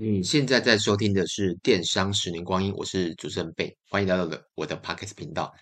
[0.00, 4.22] 你现在在收听的是《电商十年光阴》，我是主持人贝，欢迎来到
[4.54, 5.52] 我的 Podcast 频道。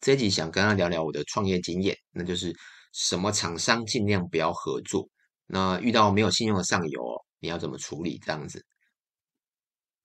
[0.00, 2.56] 这一集想跟他聊聊我的创业经验，那就是
[2.94, 5.06] 什么厂商尽量不要合作。
[5.46, 7.02] 那遇到没有信用的上游，
[7.38, 8.18] 你要怎么处理？
[8.24, 8.64] 这样子，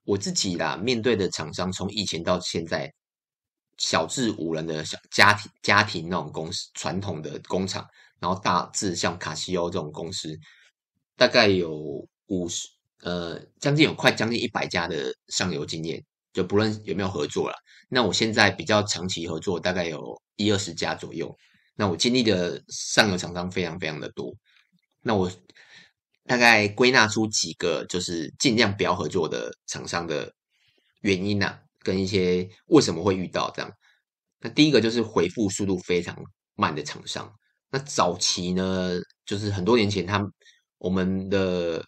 [0.04, 2.94] 我自己啦，面对的厂商从以前到现在，
[3.78, 7.88] 小至五人的小家庭家庭那种公司，传统的工厂，
[8.20, 10.38] 然后大至像卡西欧这种公司，
[11.16, 12.68] 大概有五十。
[13.08, 16.04] 呃，将近有快将近一百家的上游经验，
[16.34, 17.56] 就不论有没有合作了。
[17.88, 21.34] 那我现在比较长期合作，大概有一二十家左右。
[21.74, 24.36] 那我经历的上游厂商非常非常的多。
[25.02, 25.32] 那我
[26.26, 30.30] 大概归纳出几个，就是尽量不要合作的厂商的
[31.00, 33.72] 原因呐、啊，跟一些为什么会遇到这样。
[34.42, 36.14] 那第一个就是回复速度非常
[36.56, 37.34] 慢的厂商。
[37.72, 40.30] 那早期呢，就是很多年前，他们
[40.78, 41.82] 我们的。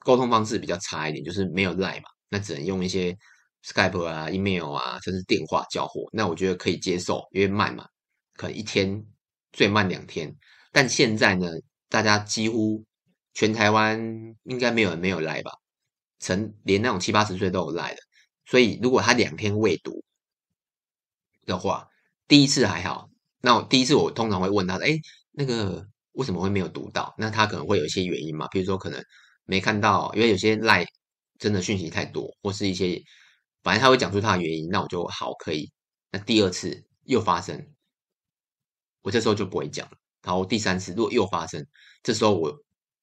[0.00, 3.16] 沟通方式比较差一点，就是没有 Line 嘛，那只能用一些
[3.64, 6.08] Skype 啊、Email 啊，甚至电话交货。
[6.12, 7.86] 那我觉得可以接受，因为慢嘛，
[8.34, 9.04] 可能一天
[9.52, 10.34] 最慢两天。
[10.72, 11.46] 但现在呢，
[11.88, 12.84] 大家几乎
[13.34, 13.98] 全台湾
[14.44, 15.50] 应该没有人没有 Line 吧？
[16.20, 18.00] 成连那种七八十岁都有 Line 的。
[18.46, 20.02] 所以如果他两天未读
[21.44, 21.86] 的话，
[22.26, 23.08] 第一次还好。
[23.40, 24.96] 那我第一次我通常会问他，哎，
[25.32, 27.14] 那个为什么会没有读到？
[27.18, 29.02] 那他可能会有一些原因嘛，比如说可能。
[29.48, 30.84] 没看到，因为有些赖
[31.38, 33.02] 真的讯息太多，或是一些，
[33.62, 35.72] 反正他会讲出他的原因，那我就好可以。
[36.12, 37.66] 那第二次又发生，
[39.00, 39.96] 我这时候就不会讲了。
[40.22, 41.66] 然后第三次如果又发生，
[42.02, 42.54] 这时候我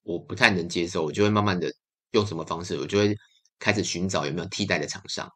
[0.03, 1.67] 我不太能接受，我就会慢慢的
[2.11, 3.15] 用什么方式，我就会
[3.57, 5.27] 开始寻找有没有替代的厂商，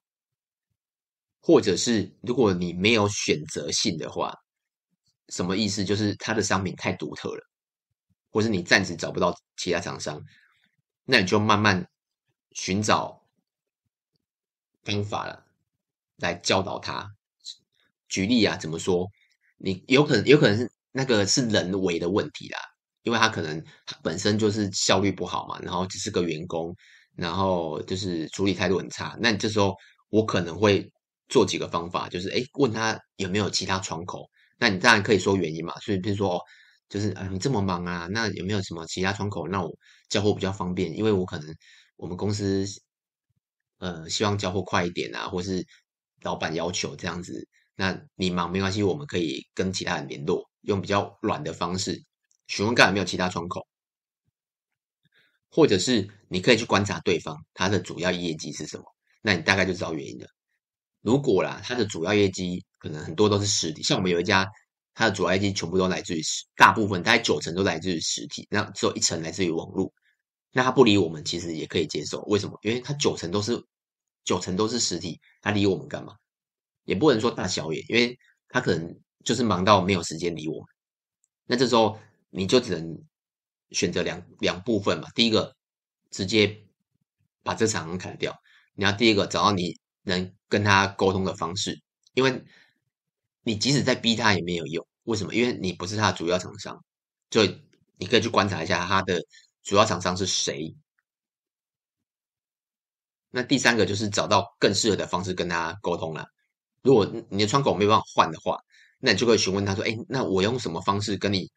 [1.42, 4.32] 或者是如果你没有选择性的话，
[5.30, 5.84] 什么意思？
[5.84, 7.42] 就是他的商品太独特了，
[8.30, 10.22] 或是你暂时找不到其他厂商。
[11.12, 11.90] 那你就慢慢
[12.52, 13.26] 寻找
[14.84, 15.44] 方法了，
[16.18, 17.12] 来教导他。
[18.08, 19.10] 举例啊，怎么说？
[19.58, 22.60] 你有可能有可能是那个是人为的问题啦，
[23.02, 26.76] 因为他可能他本身就是效率不好嘛，然后只是个员工，
[27.16, 29.18] 然后就是处理态度很差。
[29.20, 29.76] 那你这时候
[30.10, 30.88] 我可能会
[31.28, 34.30] 做几个方法，就是诶，问他有没有其他窗口。
[34.60, 36.42] 那你当然可以说原因嘛，所以比如说哦。
[36.90, 39.72] 就是啊，你这么忙啊，那有没有什么其他窗口让我
[40.10, 40.98] 交货比较方便？
[40.98, 41.56] 因为我可能
[41.98, 42.66] 我们公司
[43.78, 45.64] 呃希望交货快一点啊，或是
[46.22, 47.48] 老板要求这样子。
[47.76, 52.04] 那你忙没关系，我们可以跟其他人联络，用比较软的方式
[52.48, 53.68] 询问看有没有其他窗口，
[55.52, 58.84] 或者是你可以去观察对方他的主要业绩是什么，
[59.22, 60.26] 那你大概就知道原因了。
[61.02, 64.48] 如果啦，他的主要业绩可能很多都是实体，像我们有一家。
[65.00, 69.94] 它的主要业绩全部都来自于实，大部分大概九成都来自于实体，那只有一成来自于网络。
[70.52, 72.22] 那他不理我们，其实也可以接受。
[72.24, 72.60] 为什么？
[72.64, 73.64] 因为他九成都是
[74.26, 76.18] 九成都是实体，他理我们干嘛？
[76.84, 78.94] 也不能说大小眼，因为他可能
[79.24, 80.66] 就是忙到没有时间理我们。
[81.46, 81.98] 那这时候
[82.30, 83.02] 你就只能
[83.72, 85.08] 选择两两部分嘛。
[85.16, 85.56] 第一个，
[86.12, 86.62] 直接
[87.42, 88.38] 把这场砍掉。
[88.74, 91.82] 你要第一个找到你能跟他沟通的方式，
[92.16, 92.44] 因为
[93.44, 94.86] 你即使再逼他也没有用。
[95.10, 95.34] 为什么？
[95.34, 96.80] 因为你不是他的主要厂商，
[97.32, 97.42] 就
[97.98, 99.20] 你可以去观察一下他的
[99.64, 100.76] 主要厂商是谁。
[103.32, 106.28] 那第三个就是找到更适合的方式跟他沟通了。
[106.84, 108.58] 如果你的窗口没办法换的话，
[109.00, 111.50] 那你就可以询问他说：“哎，那我用什么方式跟你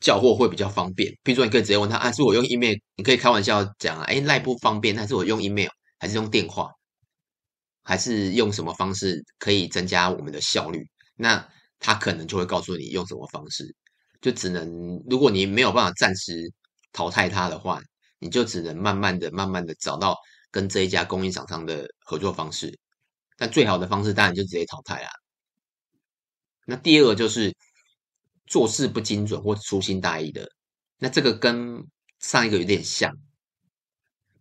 [0.00, 5.68] 交货会比较方便？”比如说，你可以直接问他：“啊，是我用 email？” 你可以开玩笑讲啊：“哎，赖不方便，还是我用 email？
[6.00, 6.70] 还是用电话？
[7.84, 10.84] 还是用什么方式可以增加我们的效率？”
[11.16, 11.48] 那
[11.80, 13.74] 他可能就会告诉你用什么方式，
[14.20, 16.52] 就只能如果你没有办法暂时
[16.92, 17.80] 淘汰他的话，
[18.18, 20.16] 你就只能慢慢的、慢慢的找到
[20.50, 22.78] 跟这一家供应厂商的合作方式。
[23.36, 25.08] 但最好的方式当然就直接淘汰啦。
[26.66, 27.54] 那第二个就是
[28.46, 30.50] 做事不精准或粗心大意的，
[30.98, 31.86] 那这个跟
[32.18, 33.12] 上一个有点像，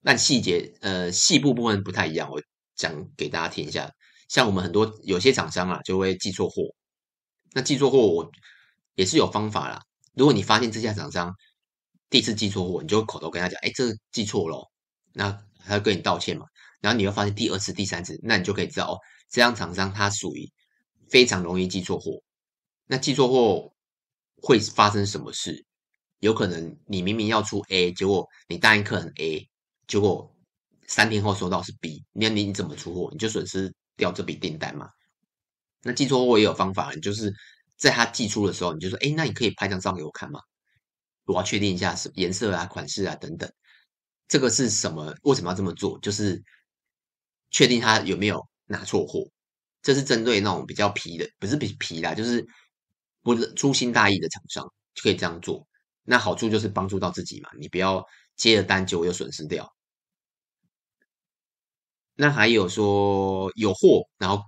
[0.03, 2.41] 但细节呃细部部分不太一样，我
[2.75, 3.91] 讲给大家听一下。
[4.27, 6.63] 像我们很多有些厂商啊，就会寄错货。
[7.53, 8.31] 那寄错货，我
[8.95, 9.81] 也是有方法啦。
[10.13, 11.33] 如果你发现这家厂商
[12.09, 14.69] 第一次寄错货，你就口头跟他讲：“哎，这个寄错了。”
[15.13, 15.31] 那
[15.65, 16.45] 他会跟你道歉嘛。
[16.79, 18.99] 然后你会发现第二次、第三次，那你就可以知道哦，
[19.29, 20.49] 这样厂商他属于
[21.09, 22.21] 非常容易寄错货。
[22.85, 23.73] 那寄错货
[24.41, 25.65] 会发生什么事？
[26.19, 29.47] 有可能你明明要出 A，结果你答应客人 A，
[29.87, 30.35] 结果
[30.87, 33.09] 三天后收到是 B，那你怎么出货？
[33.11, 34.89] 你就损失掉这笔订单嘛。
[35.83, 37.33] 那寄错货也有方法，你就是
[37.77, 40.39] 在他寄出的时候，你就说：“哎，那你可以拍张照给我看吗？
[41.25, 43.51] 我要确定一下是颜色啊、款式啊等等。”
[44.27, 45.15] 这个是什么？
[45.23, 45.97] 为什么要这么做？
[45.99, 46.43] 就是
[47.51, 49.29] 确定他有没有拿错货。
[49.81, 52.45] 这是针对那种比较皮的，不是皮皮啦，就是
[53.21, 54.65] 不是粗心大意的厂商
[54.95, 55.65] 就可以这样做。
[56.03, 58.03] 那好处就是帮助到自己嘛，你不要
[58.35, 59.71] 接了单结果又损失掉。
[62.15, 64.43] 那还有说有货，然后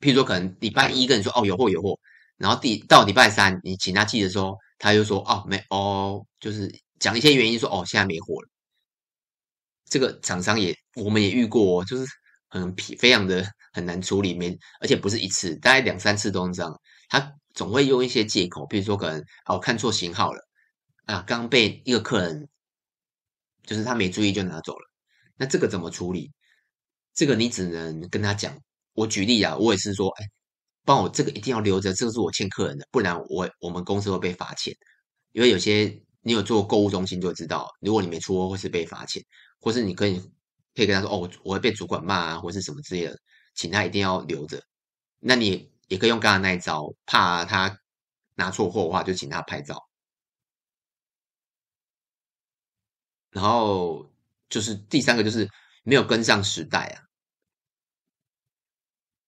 [0.00, 1.98] 譬如说可能礼拜一跟你说哦有货有货，
[2.36, 8.48] 然后第到礼拜三你请他寄的时候，他又说哦没哦，就是讲一些原因说哦现在没货了。
[9.86, 12.06] 这个厂商也我们也遇过，就是
[12.48, 16.80] 很皮，非常的 很难处理，没而且不是一次，大概两三次都是这样。
[17.08, 20.40] 他总会用一些借口，比如说可能哦看错型号了
[21.06, 22.48] 啊，刚被一个客人
[23.64, 24.90] 就是他没注意就拿走了，
[25.36, 26.30] 那这个怎么处理？
[27.14, 28.56] 这个你只能跟他讲，
[28.98, 30.24] 我举例啊，我也是说，哎，
[30.84, 34.74] 帮我这个一定要留着，这个是我欠客人的，不然我我们公司会被罚钱。
[35.30, 39.22] 因为有些你有做购物中心就知道，如果你没出货会是被罚钱，
[39.60, 40.18] 或是你可以
[40.74, 43.16] 可以跟他说，哦，我会被主管骂啊，或是什么之类的，
[43.54, 44.60] 请他一定要留着。
[45.20, 47.78] 那你也可以用刚刚那一招，怕他
[48.34, 49.80] 拿错货的话，就请他拍照。
[53.30, 54.10] 然后
[54.48, 55.48] 就是第三个就是
[55.84, 57.07] 没有跟上时代啊。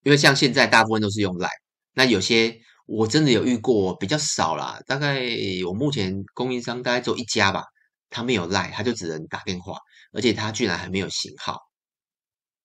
[0.02, 1.48] 因为像现在大部分都是用 Line，
[1.94, 5.20] 那有些我真的有遇过比较少啦，大概
[5.66, 7.64] 我目前供应商大概只有一家吧，
[8.08, 9.76] 他没有 Line，他就只能打电话，
[10.12, 11.58] 而且他居然还没有型号，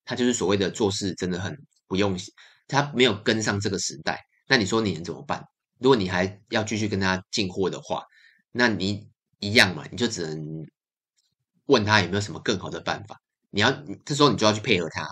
[0.06, 1.56] 他就是所谓的做事真的很
[1.88, 2.18] 不用，
[2.68, 4.20] 他没有跟上这个时代。
[4.48, 5.44] 那你说你能怎么办？
[5.80, 8.04] 如果你还要继续跟他进货的话，
[8.52, 9.10] 那你
[9.40, 10.66] 一样嘛，你就只能
[11.66, 13.20] 问他有没有什么更好的办法。
[13.50, 13.72] 你要
[14.06, 15.06] 这时候你就要去配合他。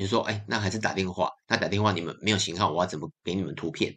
[0.00, 1.28] 你说，哎，那还是打电话。
[1.48, 3.92] 那打电话你们没有型号，我要怎么给你们图片？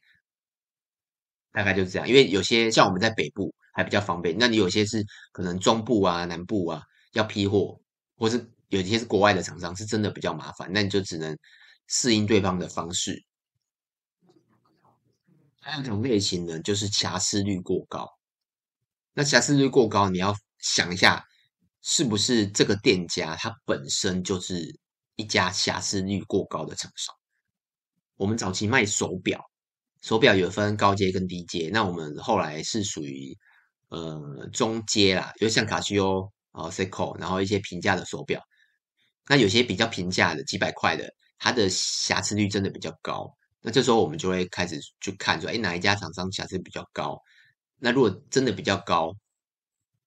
[1.51, 2.09] 大概就是这样。
[2.09, 6.81] 因为有些像我们在北部还比较方便，那你有些是可能中部啊、南部啊
[7.13, 7.79] 要批货，
[8.17, 10.67] 或是有一些是国外的厂商，是真的比较麻烦。
[10.73, 11.37] 那你就只能
[11.85, 13.23] 适应对方的方式。
[15.59, 18.09] 还有一种类型呢，就是瑕疵率过高。
[19.13, 21.23] 那瑕疵率过高，你要想一下，
[21.83, 24.75] 是不是这个店家它本身就是。
[25.21, 27.15] 一家瑕疵率过高的厂商，
[28.15, 29.39] 我们早期卖手表，
[30.01, 33.37] 手表有分高阶跟低阶，那我们后来是属于
[33.89, 38.41] 呃中阶啦，就像卡西欧啊、Seiko，然后一些平价的手表，
[39.27, 41.07] 那有些比较平价的几百块的，
[41.37, 43.31] 它的瑕疵率真的比较高，
[43.61, 47.21] 那这时候我们就会开始去看说，哎，哪一家厂商瑕疵比较高？
[47.77, 49.13] 那如果真的比较高，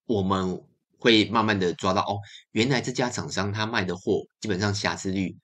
[0.07, 0.65] 我们。
[1.05, 2.19] 会慢慢的抓到哦，
[2.53, 5.37] 原来这家厂商他卖的货基本上瑕疵率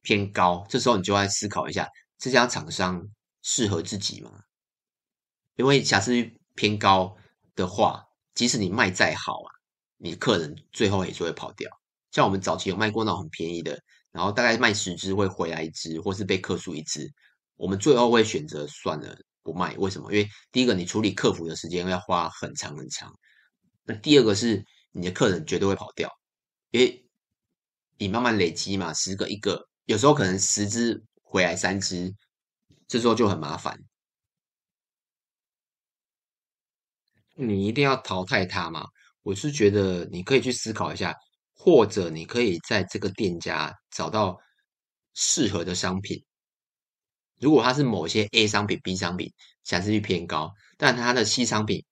[0.00, 1.88] 偏高，这时候你就要思考一下，
[2.18, 3.02] 这家厂商
[3.42, 4.30] 适合自己吗？
[5.56, 7.16] 因为瑕疵率偏高
[7.56, 9.50] 的话，即使你卖再好啊，
[9.96, 11.68] 你客人最后也是会跑掉。
[12.12, 13.76] 像我们早期有卖过那种很便宜的，
[14.12, 17.12] 然后大概卖十只会回来一只，或是被客诉一只，
[17.56, 19.74] 我们最后会选择算了不卖。
[19.78, 20.12] 为什么？
[20.12, 23.12] 因为第一个你处理客服的时间要花很长很长。
[23.90, 26.08] 那第二个是你的客人绝对会跑掉，
[26.70, 27.04] 因为
[27.98, 32.14] 你慢慢累积嘛，十个一个，有时候可能十只回来三只，
[32.86, 33.76] 这时候就很麻烦。
[37.34, 38.86] 你一定要淘汰它吗？
[39.22, 41.12] 我是觉得你可以去思考一下，
[41.52, 44.38] 或者你可以在这个店家找到
[45.14, 46.24] 适合的商品。
[47.40, 49.32] 如果它是某些 A 商品、B 商品，
[49.64, 51.84] 瑕疵率偏高，但它的 C 商品。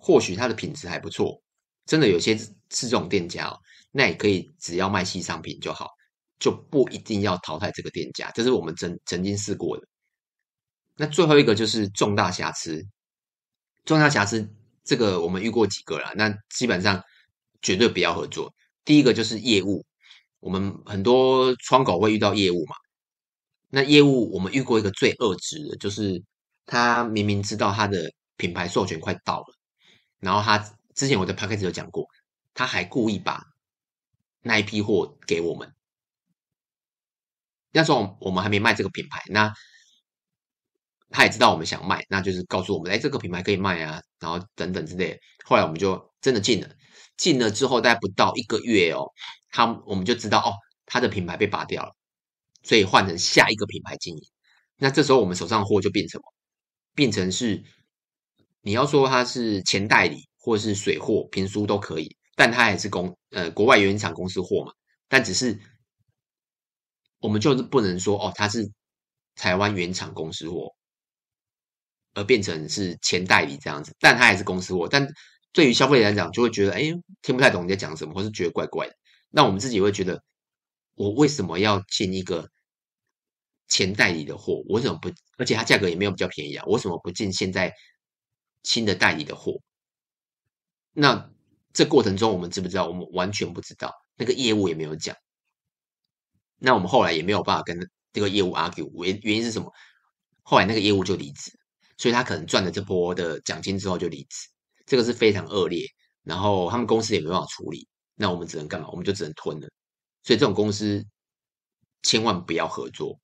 [0.00, 1.40] 或许它的品质还不错，
[1.86, 3.58] 真的有些是这种店家哦，
[3.92, 5.88] 那也可以只要卖新商品就好，
[6.38, 8.30] 就不一定要淘汰这个店家。
[8.30, 9.86] 这是我们曾曾经试过的。
[10.96, 12.82] 那最后一个就是重大瑕疵，
[13.84, 14.48] 重大瑕疵
[14.84, 17.02] 这个我们遇过几个了，那基本上
[17.62, 18.52] 绝对不要合作。
[18.84, 19.84] 第一个就是业务，
[20.40, 22.74] 我们很多窗口会遇到业务嘛，
[23.68, 26.22] 那业务我们遇过一个最恶质的，就是
[26.66, 29.59] 他明明知道他的品牌授权快到了。
[30.20, 30.58] 然后他
[30.94, 32.06] 之前我在 podcast 有讲过，
[32.54, 33.42] 他还故意把
[34.42, 35.74] 那一批货给我们。
[37.72, 39.52] 那时候我们还没卖这个品牌，那
[41.08, 45.18] 他也知道我们想卖，那就是告诉我们，哎，这个品牌可以卖啊，然后等等之类的。
[45.44, 46.68] 后来我们就真的进了，
[47.16, 49.10] 进了之后大概不到一个月哦，
[49.50, 50.52] 他我们就知道哦，
[50.84, 51.96] 他的品牌被拔掉了，
[52.62, 54.22] 所以换成下一个品牌经营。
[54.76, 56.24] 那这时候我们手上的货就变成什么？
[56.94, 57.64] 变成是。
[58.62, 64.72] 你要说它是前代理或是水货平输都可以，但它也是公呃国外原厂公司货嘛。
[65.08, 65.58] 但只是
[67.18, 68.70] 我们就是不能说哦，它是
[69.34, 70.74] 台湾原厂公司货，
[72.14, 73.94] 而变成是前代理这样子。
[73.98, 75.06] 但它也是公司货，但
[75.52, 78.94] 对于消费者来讲，就会觉得哎，听不太懂你在讲什么，或是觉得怪怪的。
[79.30, 80.22] 那我们自己会觉得，
[80.94, 82.48] 我为什么要进一个
[83.68, 84.62] 前代理的货？
[84.68, 85.10] 我为什么不？
[85.38, 87.74] 而且它价格也没有比较便宜啊，我为什么不进现在
[88.62, 89.60] 新的代理的货？
[90.92, 91.30] 那
[91.72, 92.86] 这过程中，我们知不知道？
[92.88, 95.16] 我们完全不知道，那个业务也没有讲。
[96.58, 97.78] 那我们后来也没有办法跟
[98.12, 99.72] 这个业务 argue，原原因是什么？
[100.42, 101.52] 后来那个业务就离职，
[101.96, 104.48] 所以他可能赚了这波的奖金之后就离职，
[104.84, 105.86] 这个是非常恶劣。
[106.22, 108.88] 然后他们公司也没办法处理，那我们只能干嘛？
[108.90, 109.68] 我们就只能吞了。
[110.22, 111.02] 所以这种公司
[112.02, 113.18] 千万不要合作，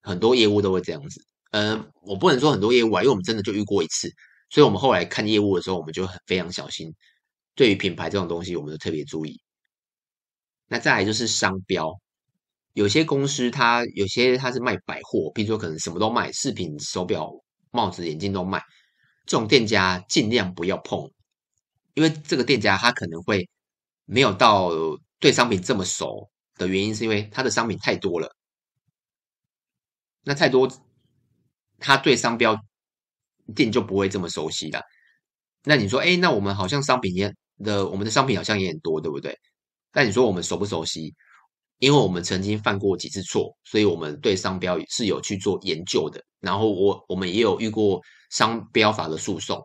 [0.00, 1.22] 很多业务都会这样子。
[1.50, 4.10] 呃，我不能说很多业务啊，因为我们真的就遇过一次。
[4.50, 6.92] 所以，我们后来看业务的时候，我们就很非常小心。
[7.54, 9.40] 对于品牌这种东西，我们就特别注意。
[10.68, 11.92] 那再来就是商标，
[12.74, 17.30] 有些公司它有些它是卖百货，比如说可能什么都卖，饰品、手表、
[17.70, 18.62] 帽子、眼镜都卖。
[19.26, 21.10] 这种店家尽量不要碰，
[21.94, 23.48] 因为这个店家他可能会
[24.06, 24.70] 没有到
[25.20, 28.34] 对商品这么熟的原因，是因为他的商品太多了。
[30.24, 30.68] 那太多，
[31.78, 32.56] 他对商标。
[33.54, 34.80] 店就不会这么熟悉了。
[35.64, 39.36] 那你说，哎，那我们好像商品也的，我们的商品好像也很多，对不对？
[39.92, 41.14] 那你说我们熟不熟悉？
[41.78, 46.22] 因为我们曾经犯过几次错，所以我们对商标是有去做研究的。
[46.38, 49.58] 然后我我们也有遇过商标法的诉讼，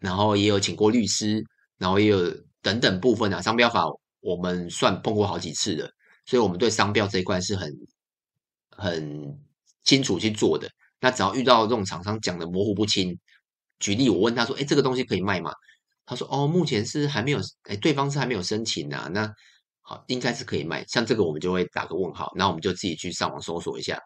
[0.00, 1.42] 然后也有请过律师，
[1.78, 2.30] 然后也有
[2.62, 3.40] 等等部分啊。
[3.40, 3.84] 商标法
[4.20, 5.90] 我们算碰过好几次的，
[6.26, 7.72] 所以我们对商标这一块是很
[8.70, 9.38] 很
[9.84, 10.68] 清楚去做的。
[11.00, 13.18] 那只要遇到这种厂商讲的模糊不清，
[13.78, 15.52] 举例我问他说：“哎，这个东西可以卖吗？”
[16.06, 19.30] 他说：“哦，目前是还没有，哎，对方是还没有申请啊。”那
[19.82, 20.84] 好，应该是可以卖。
[20.86, 24.00] 像这个我们就会打个问号，然后我们就自己去上网搜索一下，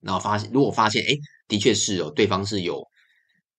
[0.00, 1.14] 然后发现如果发现哎，
[1.48, 2.82] 的确是哦，对方是有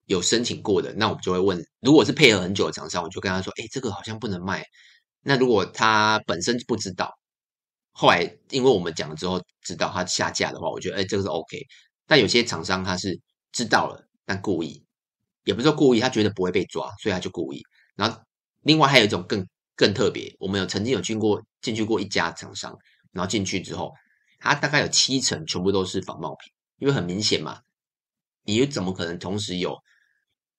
[0.06, 4.64] 有申请过的，那我们就会问，如果是配合很久的厂商，我就跟他说：“哎，这个好像不能卖。”
[5.28, 7.12] 那如果他本身不知道，
[7.92, 8.22] 后来
[8.52, 11.58] 因为我们讲了之后知道他下架的话，我觉得哎，这个是 OK。
[12.08, 13.20] 但有些厂商他是
[13.52, 14.84] 知道了，但故意，
[15.44, 17.64] 也不是说故意，他觉得不会被抓，所以他就故意。
[17.96, 18.22] 然后
[18.62, 19.46] 另外还有一种更
[19.76, 22.78] 更特别，我们有曾经有进过进去过一家厂商，
[23.12, 23.94] 然后进去之后，
[24.40, 27.60] 他大概有七成全部都是仿冒品，因为很明显嘛，
[28.44, 29.78] 你又怎么可能同时有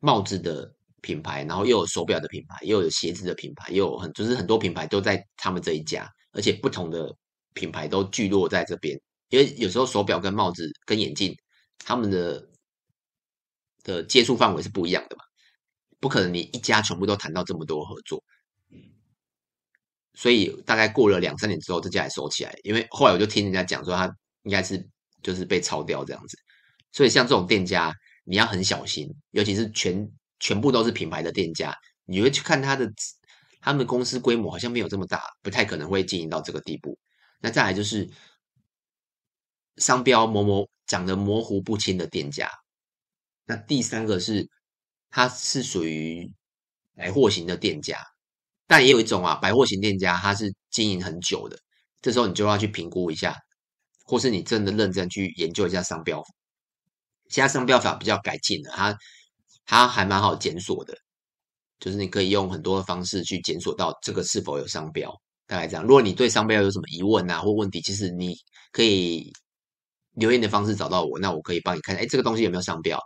[0.01, 7.15] 帽子的品牌，然后又有手表的品牌，又有鞋子的品牌，又有很就是很多品牌都在他们这一家，而且不同的
[7.55, 9.01] 品牌都聚落在这边。
[9.29, 11.37] 因为有时候手表跟帽子跟眼镜，
[11.79, 12.49] 他们的
[13.83, 15.25] 的接触范围是不一样的嘛，
[15.99, 18.23] 不可能你一家全部都谈到这么多合作，
[20.15, 22.57] 所以大概过了两三年之后，这家也收起来。
[22.63, 24.09] 因为后来我就听人家讲说，他
[24.43, 24.89] 应该是
[25.23, 26.39] 就是被抄掉这样子。
[26.93, 27.93] 所以像这种店家，
[28.25, 32.89] 你要很小心，尤其是全全部都是品牌的店家，你会去看他的
[33.61, 36.97] 他们的公司规模好像没有这么大，不太可能会经营到这个地步。
[37.41, 38.09] 那再来就是。
[39.79, 42.51] 商标模模讲的模糊不清的店家，
[43.45, 44.49] 那第三个是，
[45.11, 46.33] 它是属于
[46.95, 47.99] 百货型的店家，
[48.67, 51.59] 但也有一种啊，百货型店家它是经营很久的，
[52.01, 53.37] 这时候你就要去评估一下，
[54.05, 56.23] 或是你真的认真去研究一下商标。
[57.29, 58.99] 现在商标法比较改进了，它
[59.65, 60.97] 它还蛮好检索的，
[61.81, 65.13] 就是你可以用很多的方式去检索到这个是否有商标，
[65.47, 65.83] 大概这样。
[65.83, 68.35] 如果你对商标有什么疑问啊或问题，其实你
[68.73, 69.33] 可以。
[70.17, 72.99] 留言的方式找到我，那我可以帮你看，哎，这个东西有没有商标？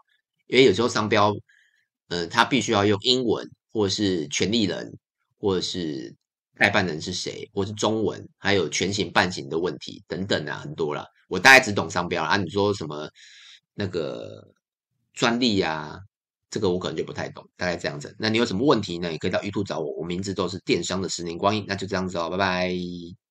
[0.46, 1.30] 因为有时候商标，
[2.08, 4.92] 嗯、呃，它必须要用英文，或者是权利人，
[5.38, 6.14] 或者是
[6.56, 11.06] 代办人是谁，或是中文，还有全形半形的问题等等啊，很多啦。
[11.28, 13.08] 我大概只懂商标啊，你说什么
[13.74, 14.46] 那个
[15.14, 15.98] 专利啊，
[16.50, 18.14] 这个我可能就不太懂，大概这样子。
[18.18, 19.10] 那你有什么问题呢？
[19.12, 21.64] 也可以到 YouTube 找我，我名字都是电商的十年光阴。
[21.66, 23.29] 那就这样子哦，拜拜。